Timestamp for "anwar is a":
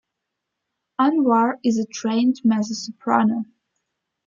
0.99-1.85